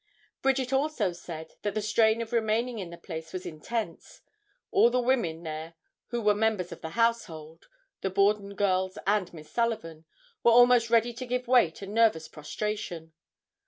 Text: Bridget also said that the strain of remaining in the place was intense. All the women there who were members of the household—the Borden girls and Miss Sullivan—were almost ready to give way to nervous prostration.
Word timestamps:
Bridget 0.41 0.73
also 0.73 1.11
said 1.11 1.53
that 1.61 1.75
the 1.75 1.81
strain 1.83 2.23
of 2.23 2.33
remaining 2.33 2.79
in 2.79 2.89
the 2.89 2.97
place 2.97 3.31
was 3.31 3.45
intense. 3.45 4.21
All 4.71 4.89
the 4.89 4.99
women 4.99 5.43
there 5.43 5.75
who 6.07 6.23
were 6.23 6.33
members 6.33 6.71
of 6.71 6.81
the 6.81 6.89
household—the 6.97 8.09
Borden 8.09 8.55
girls 8.55 8.97
and 9.05 9.31
Miss 9.31 9.51
Sullivan—were 9.51 10.51
almost 10.51 10.89
ready 10.89 11.13
to 11.13 11.25
give 11.27 11.47
way 11.47 11.69
to 11.69 11.85
nervous 11.85 12.27
prostration. 12.27 13.13